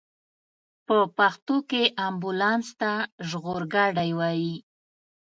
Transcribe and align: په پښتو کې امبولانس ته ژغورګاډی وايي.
په 0.87 0.97
پښتو 1.17 1.55
کې 1.69 1.83
امبولانس 2.07 2.67
ته 2.79 2.91
ژغورګاډی 3.29 4.11
وايي. 4.19 4.55